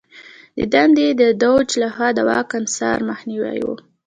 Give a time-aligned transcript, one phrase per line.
[0.57, 3.69] د دنده یې د دوج لخوا د واک انحصار مخنیوی و.